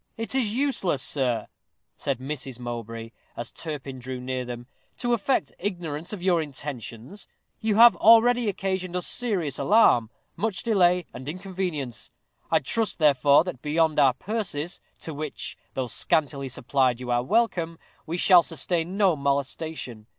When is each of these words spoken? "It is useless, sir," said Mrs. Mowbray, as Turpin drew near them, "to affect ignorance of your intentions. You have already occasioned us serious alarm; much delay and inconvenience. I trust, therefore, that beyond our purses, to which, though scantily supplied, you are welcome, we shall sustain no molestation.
"It 0.17 0.33
is 0.33 0.55
useless, 0.55 1.03
sir," 1.03 1.47
said 1.95 2.17
Mrs. 2.17 2.57
Mowbray, 2.57 3.11
as 3.37 3.51
Turpin 3.51 3.99
drew 3.99 4.19
near 4.19 4.43
them, 4.43 4.65
"to 4.97 5.13
affect 5.13 5.51
ignorance 5.59 6.11
of 6.11 6.23
your 6.23 6.41
intentions. 6.41 7.27
You 7.59 7.75
have 7.75 7.95
already 7.97 8.49
occasioned 8.49 8.95
us 8.95 9.05
serious 9.05 9.59
alarm; 9.59 10.09
much 10.35 10.63
delay 10.63 11.05
and 11.13 11.29
inconvenience. 11.29 12.09
I 12.49 12.57
trust, 12.57 12.97
therefore, 12.97 13.43
that 13.43 13.61
beyond 13.61 13.99
our 13.99 14.13
purses, 14.15 14.81
to 15.01 15.13
which, 15.13 15.55
though 15.75 15.85
scantily 15.85 16.49
supplied, 16.49 16.99
you 16.99 17.11
are 17.11 17.21
welcome, 17.21 17.77
we 18.07 18.17
shall 18.17 18.41
sustain 18.41 18.97
no 18.97 19.15
molestation. 19.15 20.07